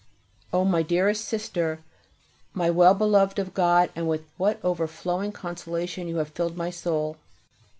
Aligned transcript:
O 0.51 0.65
my 0.65 0.81
dearest 0.81 1.23
Sister, 1.25 1.81
My 2.55 2.71
well 2.71 2.95
beloved 2.95 3.37
of 3.37 3.53
God, 3.53 3.91
with 3.95 4.23
what 4.35 4.59
overflowing 4.65 5.31
consolation 5.31 6.07
you 6.07 6.15
have 6.15 6.29
filled 6.29 6.57
my 6.57 6.71
soul! 6.71 7.17